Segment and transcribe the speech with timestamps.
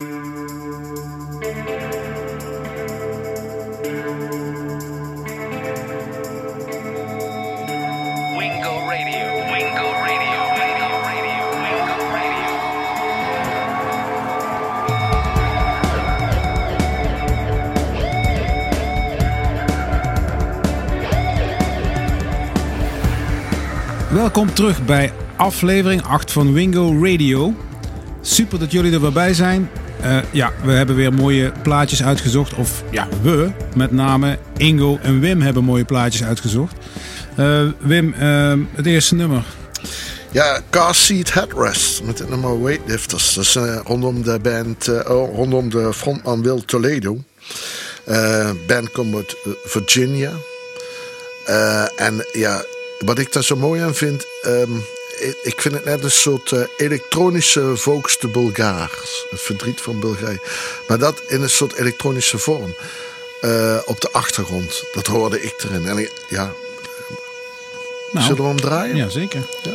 [0.00, 0.16] Wingo
[8.88, 9.24] Radio.
[9.52, 10.40] Wingo Radio.
[24.10, 27.54] Welkom terug bij aflevering 8 van Wingo Radio.
[28.20, 29.68] Super dat jullie er weer bij zijn.
[30.02, 32.54] Eh, ja, we hebben weer mooie plaatjes uitgezocht.
[32.54, 36.74] Of ja, we met name, Ingo en Wim hebben mooie plaatjes uitgezocht.
[37.36, 39.44] Eh, Wim, eh, het eerste nummer.
[40.30, 43.34] Ja, Car Seat Headrest met het nummer Weightlifters.
[43.34, 47.18] Dat rondom de band, oh, rondom de frontman Will Toledo.
[48.66, 50.30] band komt uit Virginia.
[51.96, 52.62] en ja,
[52.98, 54.26] wat ik daar zo mooi aan vind...
[54.42, 54.70] Ehm,
[55.42, 59.26] ik vind het net een soort eh, elektronische volkste Bulgaars.
[59.30, 60.40] een verdriet van Bulgarije.
[60.88, 62.74] Maar dat in een soort elektronische vorm.
[63.40, 64.84] Eh, op de achtergrond.
[64.92, 65.86] Dat hoorde ik erin.
[65.86, 66.52] En ja.
[68.12, 68.26] Nou.
[68.26, 68.96] Zullen we hem draaien?
[68.96, 69.42] Ja, zeker.
[69.62, 69.74] Ja.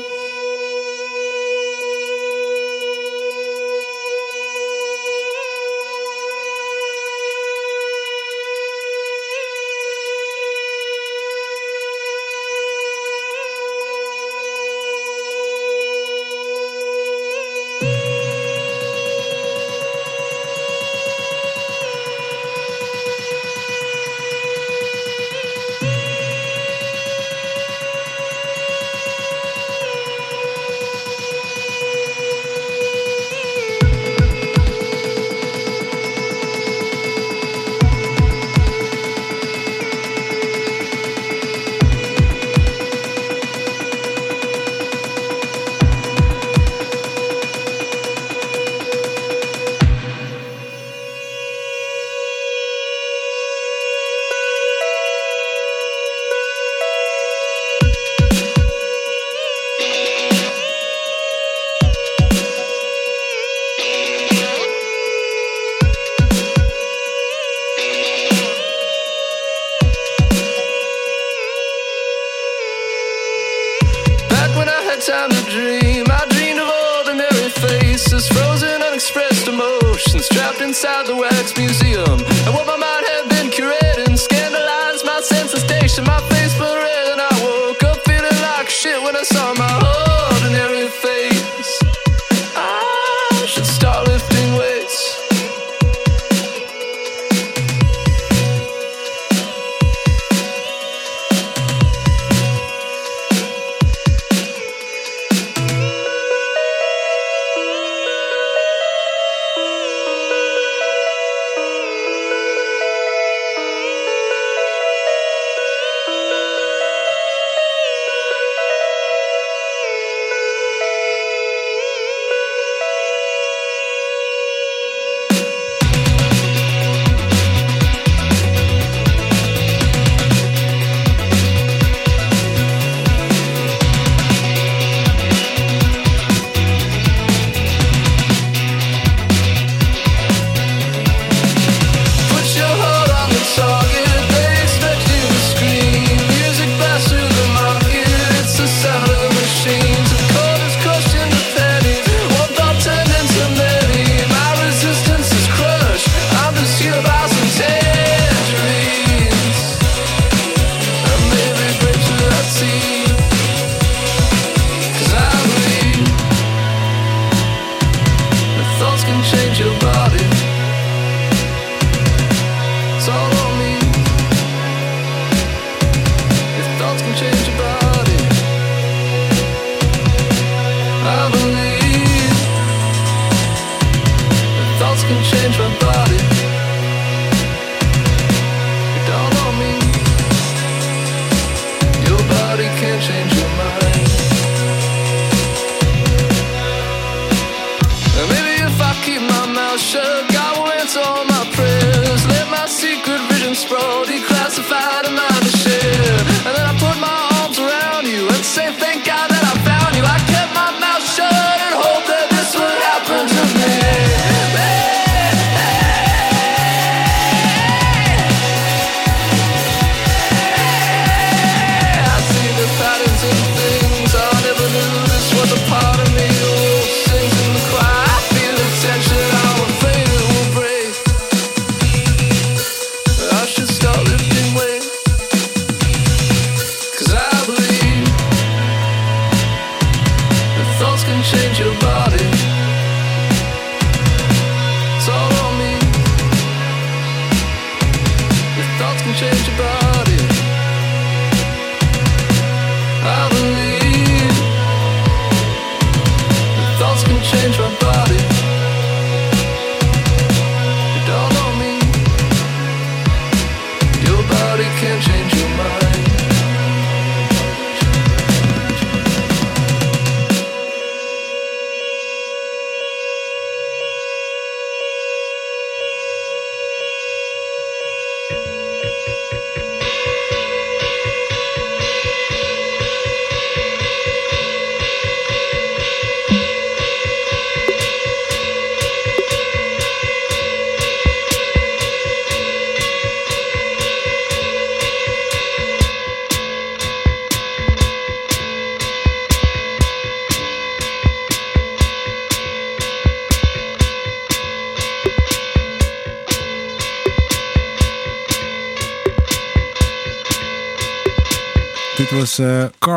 [241.26, 241.95] 牵着马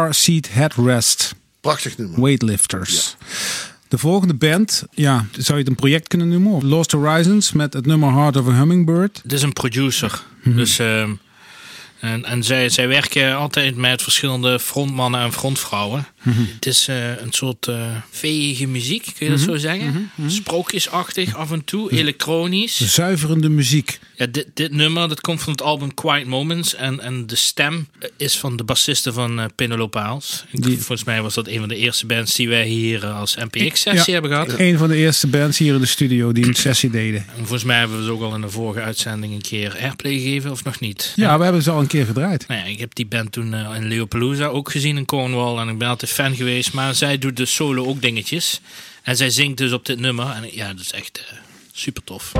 [0.08, 2.20] Dit Car Seat Headrest, Prachtig nummer.
[2.20, 3.16] Weightlifters.
[3.88, 6.52] De volgende band, ja, zou je het een project kunnen noemen?
[6.52, 9.20] Of Lost Horizons met het nummer Heart of a Hummingbird.
[9.22, 10.22] Het is een producer.
[10.44, 11.10] Dus, ehm,
[12.00, 16.06] en en zij, zij werken altijd met verschillende frontmannen en frontvrouwen.
[16.54, 20.10] Het is eh, een soort uh, veege muziek, kun je dat zo zeggen?
[20.26, 22.94] Sprookjesachtig af en toe, elektronisch.
[22.94, 23.98] Zuiverende muziek.
[24.16, 26.74] Ja, dit, dit nummer dat komt van het album Quiet Moments.
[26.74, 30.44] En, en de stem is van de bassiste van uh, Penelope Aals.
[30.50, 33.18] Ik- Die- Volgens mij was dat een van de eerste bands die wij hier eh,
[33.18, 34.54] als MPX-sessie hebben gehad.
[34.58, 37.20] Een van de eerste bands hier in de studio die een sessie deden.
[37.28, 40.12] En volgens mij hebben we ze ook al in de vorige uitzending een keer airplay
[40.12, 41.12] gegeven, of nog niet?
[41.16, 42.48] Ja, we hebben ze al een keer gedraaid.
[42.48, 45.58] Nou ja, ik heb die band toen eh, in Leopoldusa ook gezien in Cornwall.
[45.58, 46.72] En ik ben altijd fan geweest.
[46.72, 48.60] Maar zij doet dus solo ook dingetjes.
[49.02, 50.26] En zij zingt dus op dit nummer.
[50.26, 51.36] En ja, dat is echt eh,
[51.72, 52.32] super tof.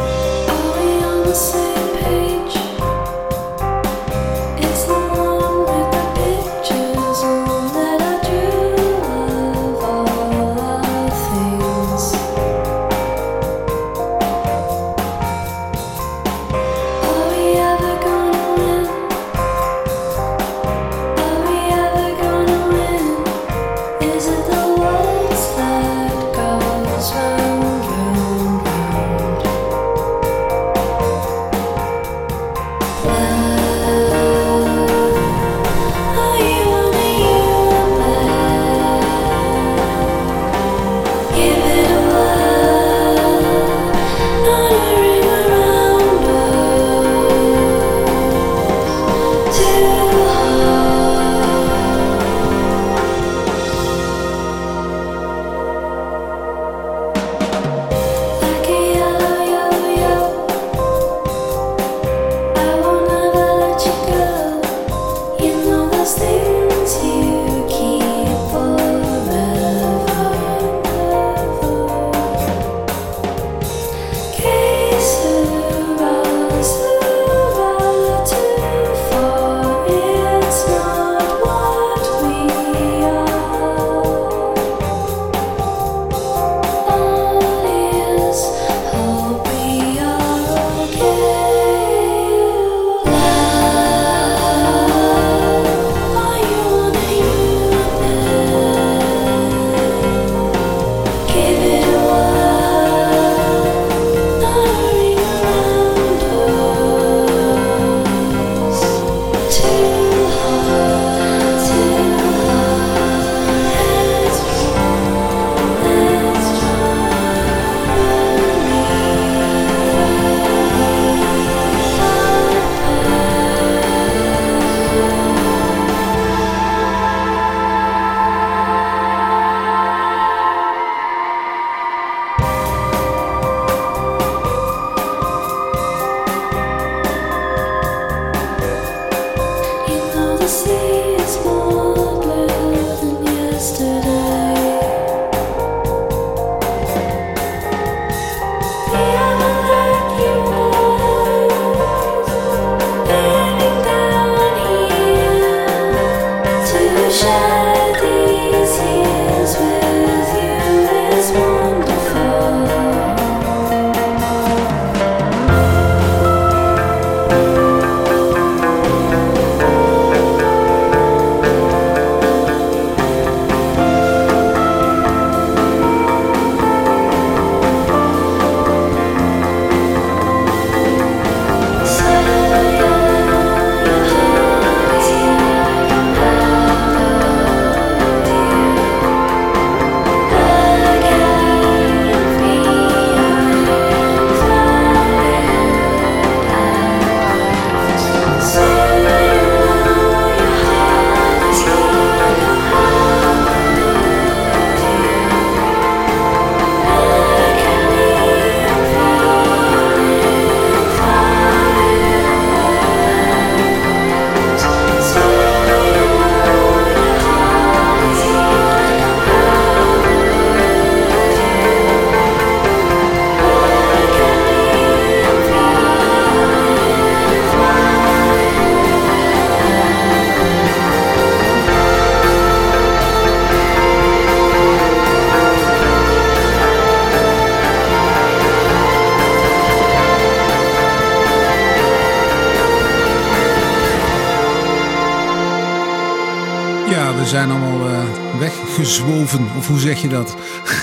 [248.88, 250.34] zwoven of hoe zeg je dat?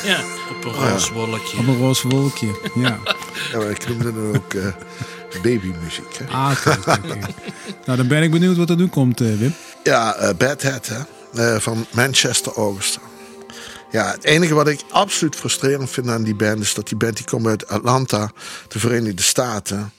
[0.04, 1.58] Ja, op een roze wolkje.
[1.58, 3.00] Op een roze wolkje, ja.
[3.54, 4.66] maar ik noemde dan ook uh,
[5.42, 6.18] babymuziek.
[6.18, 6.26] Hè?
[6.26, 6.98] Ah, oké.
[7.86, 9.54] nou, dan ben ik benieuwd wat er nu komt, eh, Wim.
[9.84, 11.62] Ja, eh, uh, Bad Head, hè?
[11.62, 13.00] van Manchester Augusta.
[13.92, 16.62] Ja, het enige wat ik absoluut frustrerend vind aan die band...
[16.62, 18.32] is dat die band die komt uit Atlanta,
[18.68, 19.94] de Verenigde Staten...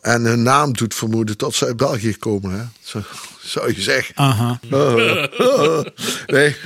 [0.00, 2.58] En hun naam doet vermoeden dat ze uit België komen.
[2.58, 2.64] Hè?
[2.82, 3.02] Zo,
[3.40, 4.16] zou je zeggen.
[4.16, 4.60] Aha.
[6.26, 6.56] nee,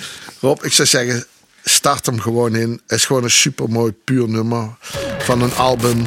[0.44, 1.24] Rob, ik zou zeggen,
[1.64, 2.70] start hem gewoon in.
[2.70, 4.76] Het is gewoon een supermooi puur nummer
[5.18, 6.06] van een album.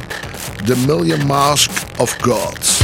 [0.66, 2.82] The Million Mask of Gods.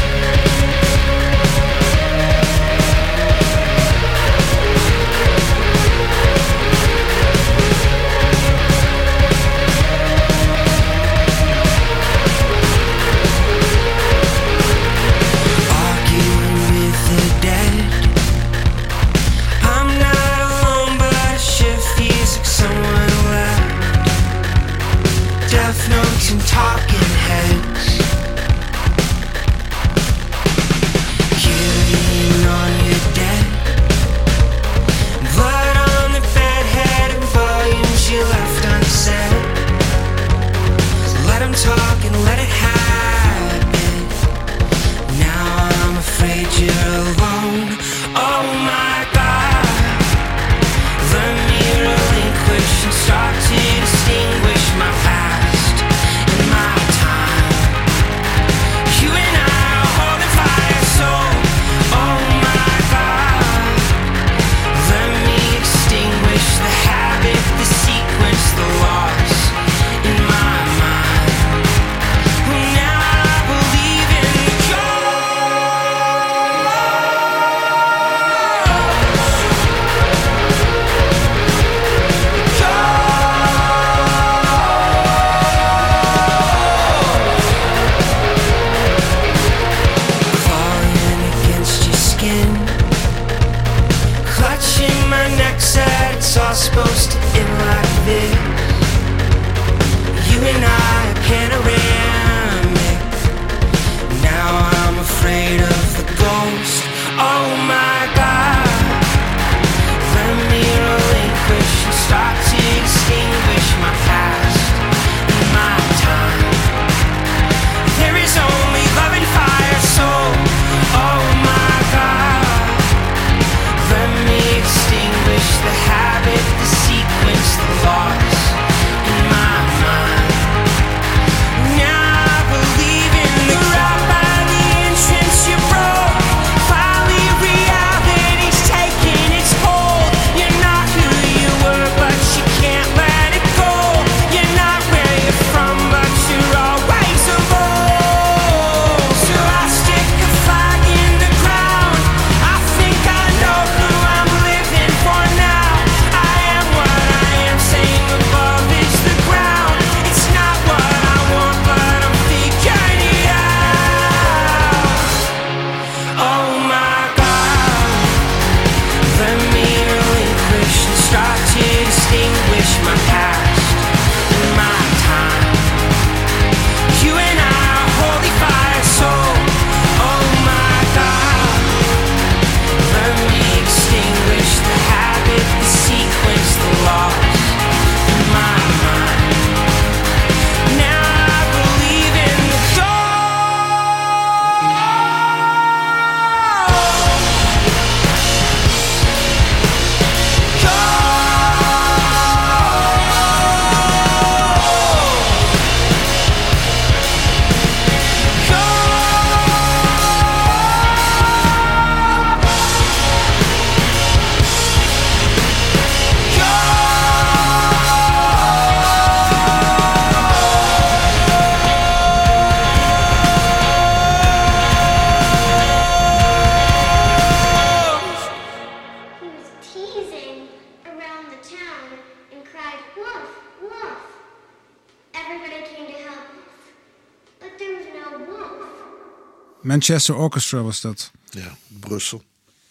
[239.74, 241.12] Manchester Orchestra was dat.
[241.30, 242.24] Ja, Brussel.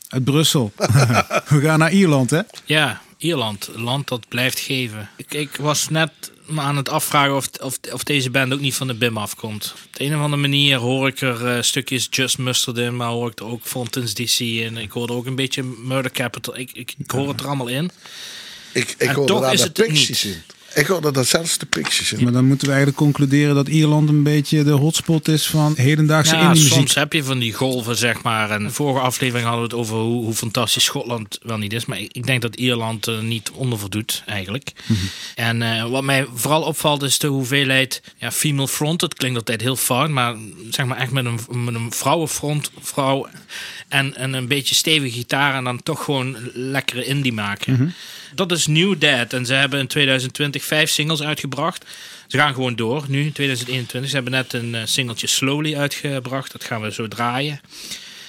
[0.08, 0.72] Uit Brussel.
[1.48, 2.40] We gaan naar Ierland, hè?
[2.64, 3.70] Ja, Ierland.
[3.74, 5.10] Land dat blijft geven.
[5.16, 6.10] Ik, ik was net
[6.56, 9.74] aan het afvragen of, of, of, deze band ook niet van de BIM afkomt.
[9.86, 13.08] Op de een of andere manier hoor ik er eh, stukjes Just Mustard in, maar
[13.08, 14.76] hoor ik er ook Fontaine's DC in.
[14.76, 16.58] Ik hoor er ook een beetje Murder Capital.
[16.58, 17.90] Ik, ik, hoor het er allemaal in.
[18.72, 20.26] Ik, ik hoor er aan de Pixies.
[20.74, 22.12] Ik hoorde daar zelfs de Pixies.
[22.12, 26.34] Maar dan moeten we eigenlijk concluderen dat Ierland een beetje de hotspot is van hedendaagse
[26.34, 26.72] Ja, indie muziek.
[26.72, 28.50] soms heb je van die golven, zeg maar.
[28.50, 31.84] En de vorige aflevering hadden we het over hoe, hoe fantastisch Schotland wel niet is.
[31.84, 34.72] Maar ik, ik denk dat Ierland er niet onder voldoet, eigenlijk.
[35.34, 39.00] En eh, wat mij vooral opvalt is de hoeveelheid ja, female front.
[39.00, 40.36] Het klinkt altijd heel fout, maar
[40.70, 43.28] zeg maar echt met een, met een vrouwenfront, vrouw
[43.88, 47.94] en, en een beetje stevige gitaar en dan toch gewoon lekkere indie maken.
[48.34, 51.84] Dat is New Dead en ze hebben in 2020 vijf singles uitgebracht.
[52.26, 54.10] Ze gaan gewoon door nu, 2021.
[54.10, 56.52] Ze hebben net een eh, singeltje Slowly uitgebracht.
[56.52, 57.60] Dat gaan we zo draaien.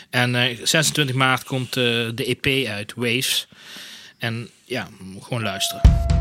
[0.09, 1.83] En eh, 26 maart komt eh,
[2.15, 3.47] de EP uit, Waves.
[4.17, 4.89] En ja,
[5.21, 6.12] gewoon luisteren.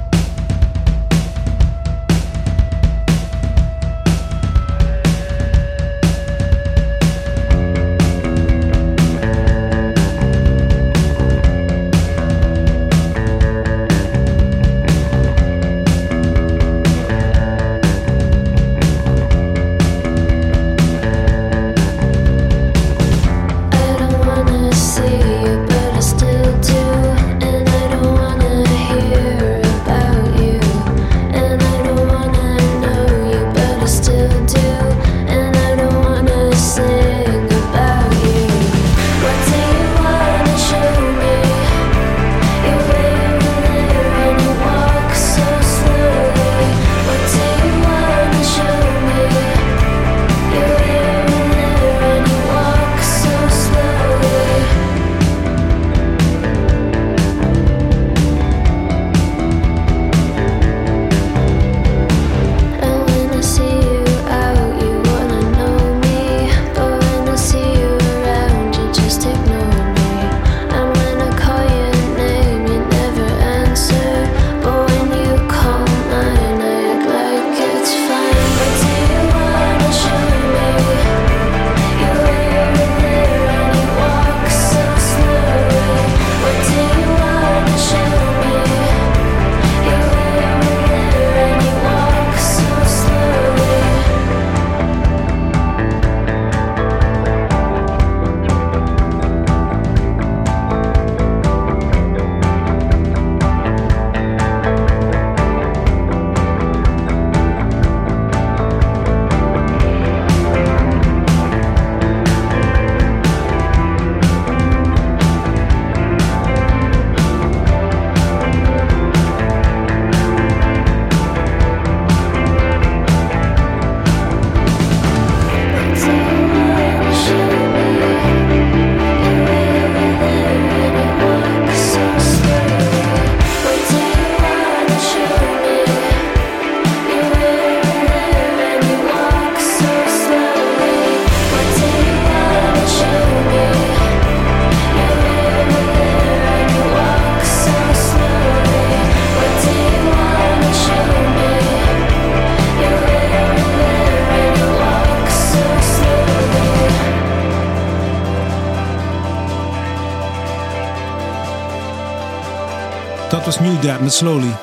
[163.83, 164.57] Dad met Slowly.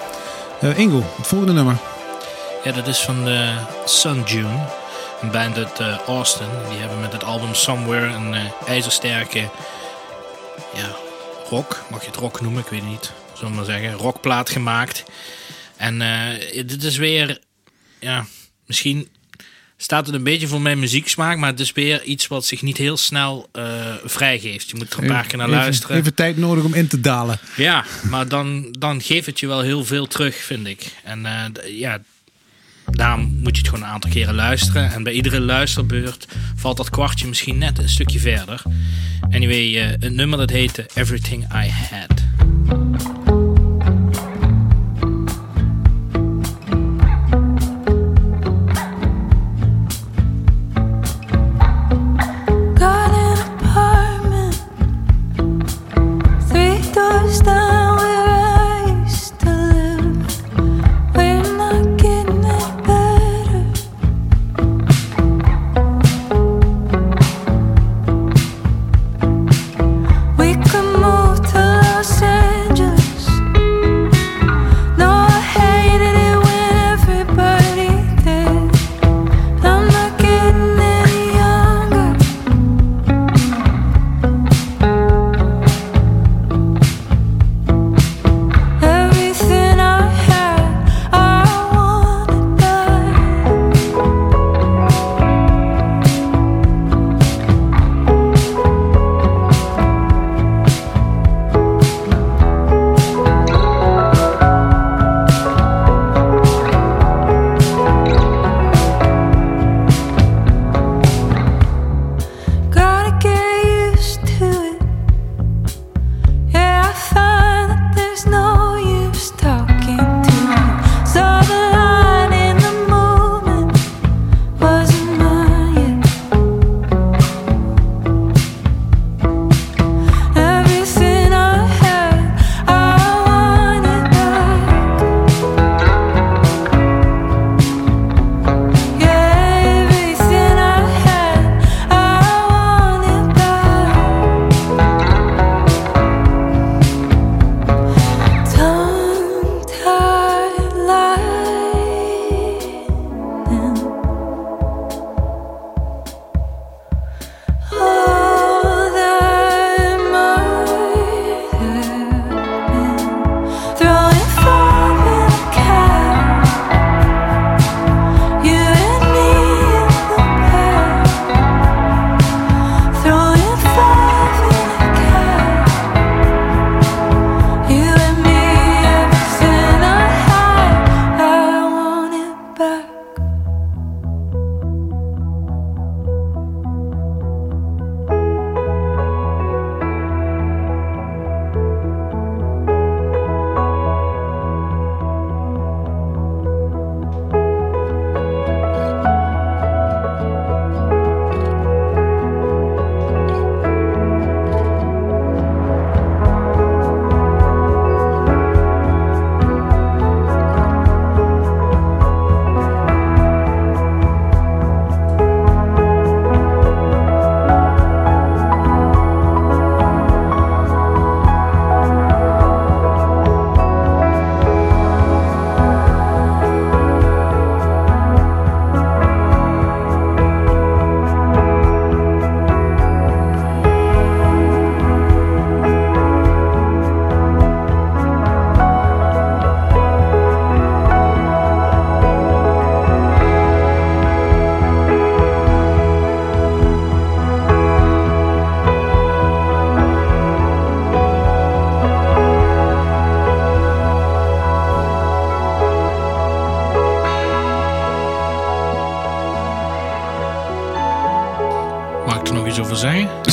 [0.61, 1.77] Eh, Ingo, het volgende nummer.
[2.63, 3.53] Ja, dat is van de
[3.85, 4.67] Sun June.
[5.21, 6.47] Een band uit eh, Austin.
[6.69, 9.49] Die hebben met het album Somewhere een eh, ijzersterke
[10.73, 10.95] ja,
[11.49, 14.49] rock, mag je het rock noemen, ik weet het niet, zullen we maar zeggen, rockplaat
[14.49, 15.03] gemaakt.
[15.77, 15.99] En
[16.65, 17.39] dit is weer,
[17.99, 18.25] ja,
[18.65, 19.09] misschien
[19.81, 22.77] staat het een beetje voor mijn muzieksmaak, maar het is weer iets wat zich niet
[22.77, 23.63] heel snel eh,
[24.05, 24.69] vrijgeeft.
[24.69, 25.97] Je moet er een paar keer naar Even- luisteren.
[25.97, 27.39] Even tijd nodig om in te dalen.
[27.55, 30.93] Ja, maar dan, dan geeft het je wel heel veel terug, vind ik.
[31.03, 31.99] En eh, ja,
[32.85, 34.91] daarom moet je het gewoon een aantal keren luisteren.
[34.93, 38.61] En bij iedere luisterbeurt valt dat kwartje misschien net een stukje verder.
[39.31, 42.17] Anyway, eh een nummer dat heette Everything I Had.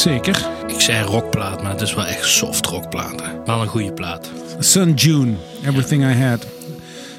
[0.06, 0.48] Zeker.
[0.66, 3.20] Ik zei rockplaat, maar het is wel echt soft rockplaat.
[3.22, 3.44] hè.
[3.44, 4.30] Wel een goede plaat.
[4.58, 6.46] Sun June, Everything I Had.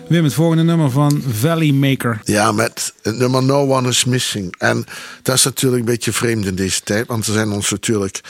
[0.08, 2.22] Wim, het volgende nummer van Valley Maker.
[2.24, 4.56] Ja, met het nummer No One Is Missing.
[4.58, 4.86] En
[5.22, 7.08] dat is natuurlijk een beetje vreemd in deze tijd.
[7.08, 8.22] Want er zijn ons natuurlijk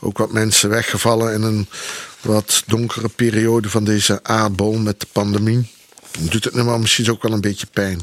[0.00, 1.68] ook wat mensen weggevallen in een
[2.20, 5.70] wat donkere periode van deze aardbol met de pandemie.
[6.18, 8.00] Doet het nummer misschien ook wel een beetje pijn.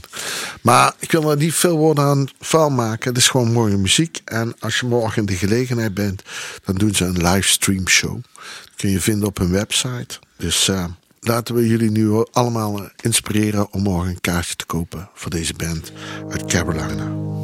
[0.61, 3.09] Maar ik wil er niet veel woorden aan vuil maken.
[3.09, 4.21] Het is gewoon mooie muziek.
[4.25, 6.21] En als je morgen in de gelegenheid bent,
[6.63, 8.13] dan doen ze een livestream show.
[8.13, 10.19] Dat kun je vinden op hun website.
[10.37, 10.85] Dus eh,
[11.19, 15.91] laten we jullie nu allemaal inspireren om morgen een kaartje te kopen voor deze band
[16.29, 17.42] uit Carolina.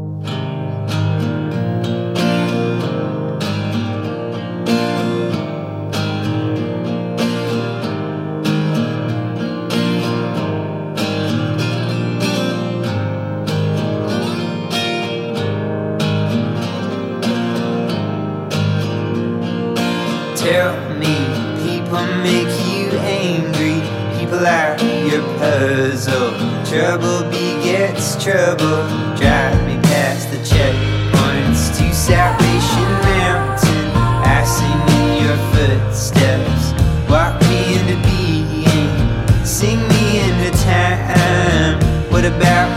[20.50, 21.16] Tell me,
[21.62, 23.86] people make you angry.
[24.18, 26.32] People are your puzzle.
[26.66, 28.82] Trouble begets trouble.
[29.16, 33.92] Drive me past the checkpoints to Salvation Mountain.
[34.26, 36.74] I sing in your footsteps.
[37.08, 39.46] Walk me into being.
[39.46, 41.80] Sing me into time.
[42.10, 42.69] What about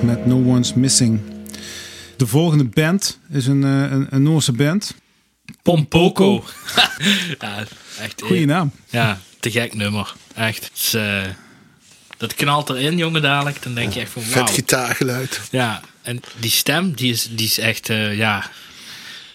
[0.00, 1.20] Met No One's Missing.
[2.16, 4.94] De volgende band is een, eh, een, een Noorse band.
[5.62, 6.44] Pompoko.
[7.40, 7.58] ja,
[8.00, 8.20] echt.
[8.20, 8.72] eh, Goeie naam.
[8.90, 10.14] Ja, te gek nummer.
[10.34, 10.92] Echt.
[10.94, 11.22] Eh,
[12.16, 13.62] dat knalt erin, jongen, dadelijk.
[13.62, 14.46] Dan denk je echt van wauw.
[14.46, 15.40] Vet gitaargeluid.
[15.50, 18.50] Ja, en die stem, die is, die is echt, eh, ja...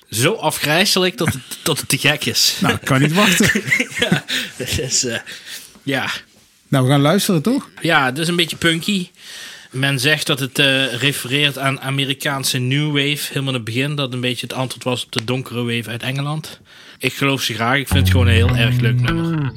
[0.10, 2.58] zo afgrijzelijk dat het, dat het te gek is.
[2.62, 3.62] Nou, ik kan niet wachten.
[4.00, 4.24] ja,
[4.58, 5.20] is, eh,
[5.84, 6.10] ja.
[6.68, 7.70] Nou, we gaan luisteren, toch?
[7.82, 9.10] ja, het is een beetje punky.
[9.70, 13.28] Men zegt dat het eh, refereert aan Amerikaanse New Wave.
[13.28, 13.96] Helemaal in het begin.
[13.96, 16.60] Dat een beetje het antwoord was op de donkere wave uit Engeland.
[16.98, 17.78] Ik geloof ze graag.
[17.78, 19.52] Ik vind het gewoon een heel erg leuk nummer.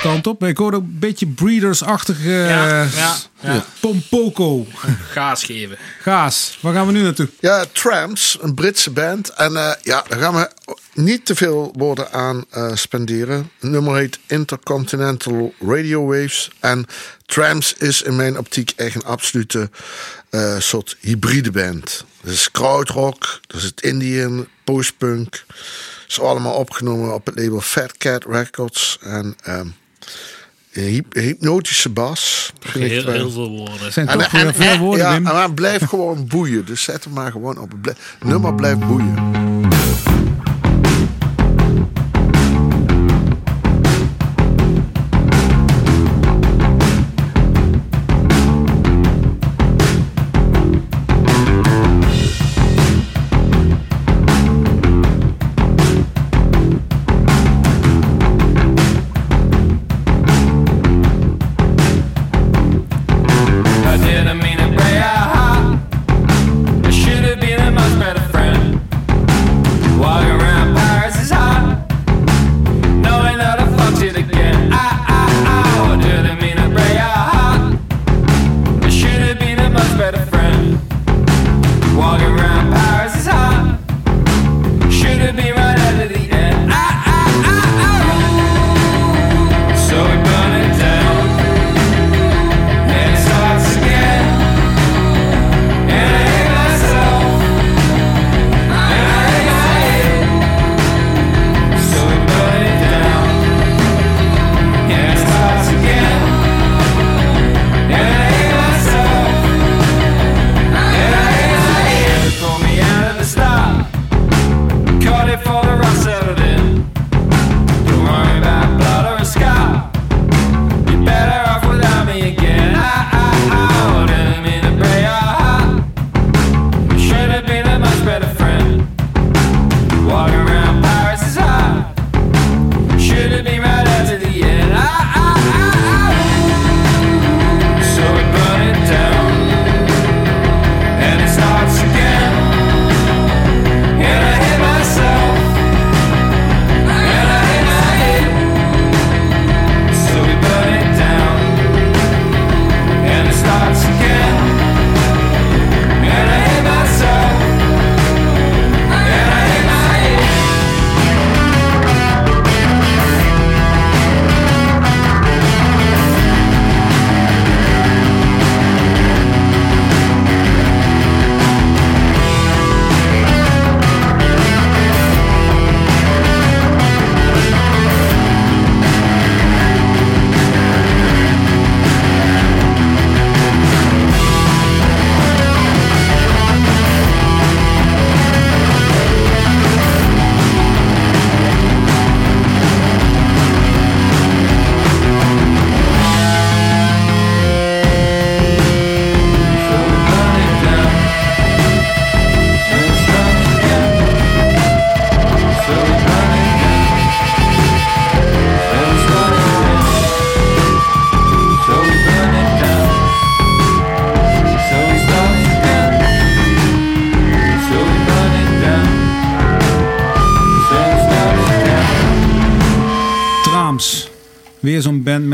[0.00, 0.44] Kanten op.
[0.44, 3.64] Ik hoorde ook een beetje Breeders-achtige Ja, eh, ja, ja.
[3.80, 4.66] Pompoko.
[5.10, 5.76] Gaas geven.
[6.00, 7.28] Gaas, waar gaan we nu naartoe?
[7.40, 9.28] Ja, Tramps, een Britse band.
[9.28, 10.50] En eh, ja, daar gaan we
[10.94, 13.50] niet te veel woorden aan eh, spenderen.
[13.60, 16.50] Het nummer heet Intercontinental Radio Waves.
[16.60, 16.86] En
[17.26, 19.70] Tramps is in mijn optiek echt een absolute
[20.30, 22.04] eh, soort hybride band.
[22.22, 25.44] Dat is krautrock, dat is het Indian, postpunk.
[26.08, 28.98] is allemaal opgenomen op het label Fat Cat Records.
[29.00, 29.74] En ehm, een
[30.70, 32.52] hyp- hypnotische bas.
[32.72, 33.84] Heel, heel veel woorden.
[33.84, 35.22] Het zijn en, toch weer en- veel en- woorden, ja, Wim.
[35.22, 36.64] maar het blijft gewoon boeien.
[36.64, 37.72] Dus zet hem maar gewoon op.
[38.24, 39.14] Nummer blijft boeien.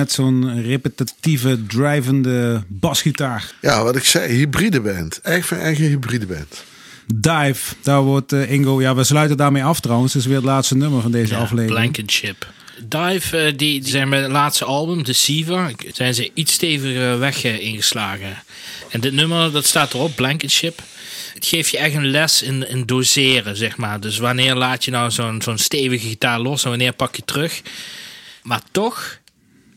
[0.06, 3.52] Met zo'n repetitieve, drijvende basgitaar.
[3.60, 5.20] Ja, wat ik zei, hybride band.
[5.20, 6.64] Echt een eigen hybride band.
[7.14, 8.80] Dive, daar wordt eh, Ingo...
[8.80, 10.12] Ja, we sluiten daarmee af trouwens.
[10.12, 11.70] Het is weer het laatste nummer van deze Ja, aflevering.
[11.70, 12.46] Blankenship.
[12.84, 17.44] Dive, eh, die, die zijn bij het laatste album, Deceiver, zijn ze iets steviger weg
[17.44, 18.42] eh, ingeslagen.
[18.90, 20.82] En dit nummer, dat staat erop, Blankenship.
[21.34, 24.00] Het geeft je echt een les in, in doseren, zeg maar.
[24.00, 27.62] Dus wanneer laat je nou zo'n zo'n stevige gitaar los en wanneer pak je terug.
[28.42, 29.18] Maar toch,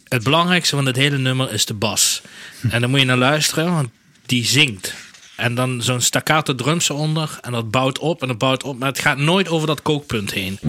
[0.10, 2.22] het belangrijkste van het hele nummer is de bas.
[2.70, 3.89] En dan moet je naar luisteren, want
[4.26, 4.93] die zingt.
[5.36, 7.38] En dan zo'n staccato drums eronder.
[7.41, 8.80] En dat bouwt op en dat bouwt op.
[8.80, 10.60] Maar het gaat nooit over dat kookpunt heen.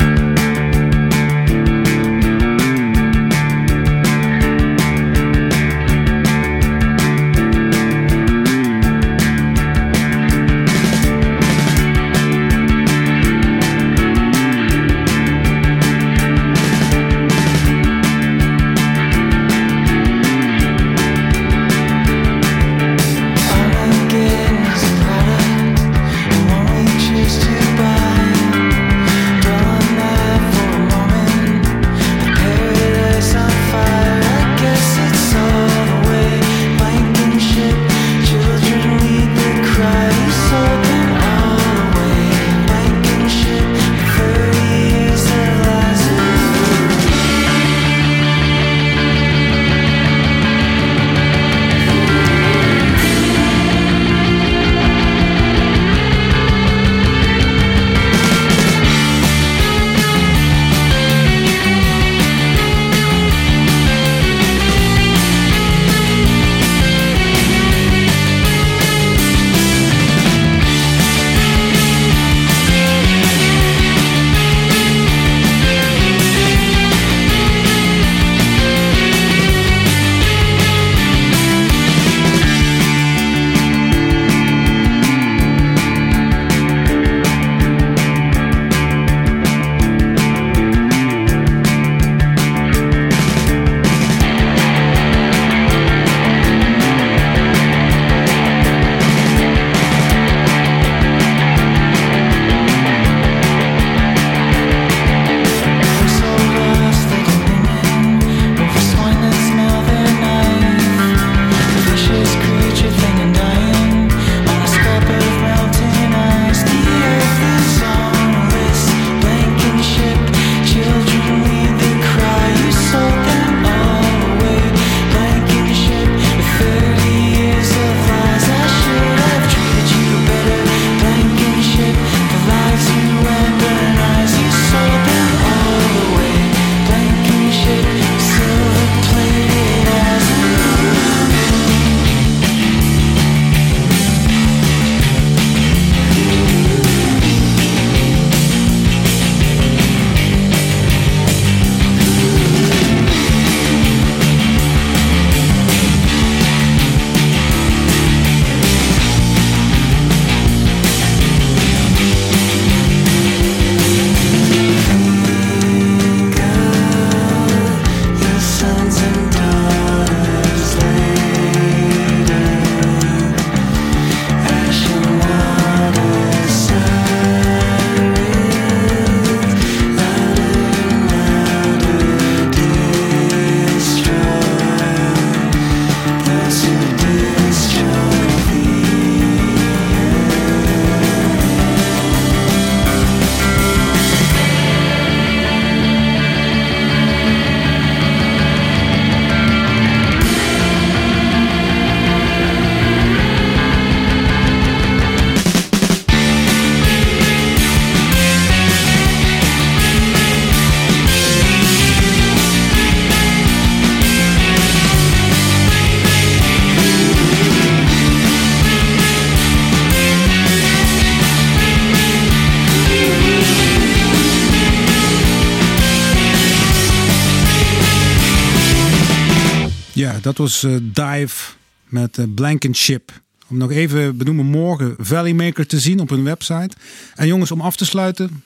[230.36, 231.52] Dat was eh, Dive
[231.88, 233.10] met eh, Blankenship.
[233.48, 236.70] Om nog even benoemen morgen Valley Maker te zien op hun website.
[237.14, 238.44] En jongens, om af te sluiten.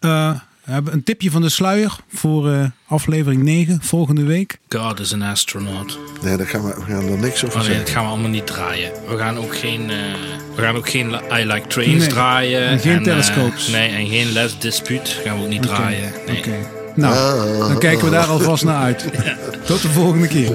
[0.00, 0.32] eh,
[0.64, 4.58] we hebben een tipje van de sluier voor eh, aflevering 9 volgende week.
[4.68, 5.98] God is an astronaut.
[6.22, 8.30] Nee, daar gaan we, we gaan er niks over Oh nee, dat gaan we allemaal
[8.30, 8.90] niet draaien.
[9.08, 9.96] We gaan ook geen, eh,
[10.56, 12.08] we gaan ook geen I Like Trains Nee.
[12.08, 12.66] draaien.
[12.66, 13.68] En geen telescopes.
[13.68, 16.12] nee, en geen Les Dispute gaan we ook niet draaien.
[16.26, 16.38] Nee.
[16.38, 16.54] Oké.
[16.96, 19.04] Nou, dan kijken we daar alvast naar uit.
[19.66, 20.52] Tot de volgende keer.